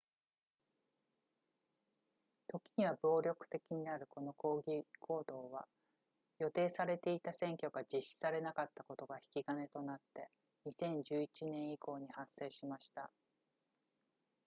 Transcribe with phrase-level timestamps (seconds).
[2.47, 5.67] ときには暴力的になるこの抗議行動は
[6.39, 10.27] 予定されていた選挙が実施されなかったことが引き金となって
[10.71, 13.11] 2011年以降に発生しました